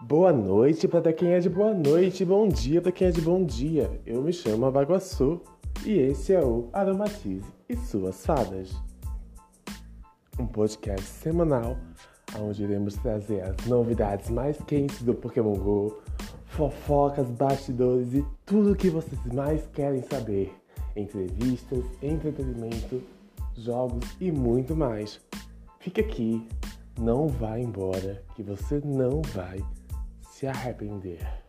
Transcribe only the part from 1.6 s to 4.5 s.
noite, bom dia para quem é de bom dia. Eu me